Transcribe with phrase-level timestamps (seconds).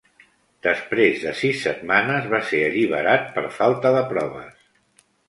[0.67, 4.57] Després de sis setmanes va ser alliberat per falta de proves.